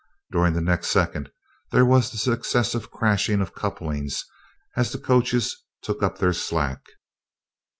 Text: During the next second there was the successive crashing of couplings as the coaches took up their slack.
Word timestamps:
During 0.31 0.53
the 0.53 0.61
next 0.61 0.87
second 0.87 1.29
there 1.71 1.85
was 1.85 2.09
the 2.09 2.17
successive 2.17 2.89
crashing 2.89 3.39
of 3.39 3.53
couplings 3.53 4.25
as 4.75 4.91
the 4.91 4.97
coaches 4.97 5.57
took 5.83 6.01
up 6.01 6.17
their 6.17 6.33
slack. 6.33 6.81